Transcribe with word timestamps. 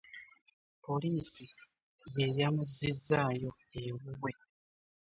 Poliisi 0.85 1.45
ye 2.15 2.27
yamuzzizzaayo 2.39 3.51
ewuwe. 3.83 4.31